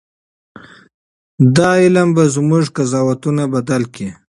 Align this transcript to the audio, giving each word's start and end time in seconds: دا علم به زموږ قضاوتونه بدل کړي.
دا 1.55 1.69
علم 1.83 2.09
به 2.15 2.23
زموږ 2.35 2.65
قضاوتونه 2.77 3.43
بدل 3.53 3.83
کړي. 3.93 4.09